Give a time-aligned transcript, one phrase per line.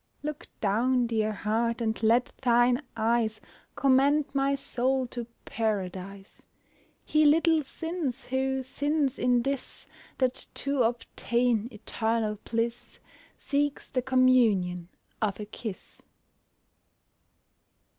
[0.23, 3.39] Look down, dear heart, and let thine eyes
[3.75, 6.41] Commend my soul to Paradise.
[7.05, 9.87] He little sins, who sins in this
[10.17, 12.99] That to obtain eternal bliss
[13.37, 14.89] Seeks the communion
[15.21, 16.01] of a kiss.